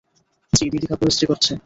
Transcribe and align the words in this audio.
জি, 0.53 0.65
দিদি 0.69 0.87
কাপড় 0.87 1.09
ইস্ত্রি 1.09 1.25
করছে। 1.27 1.53